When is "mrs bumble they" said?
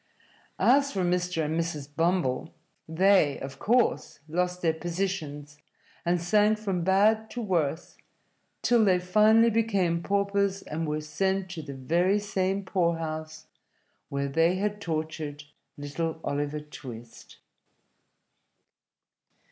1.59-3.39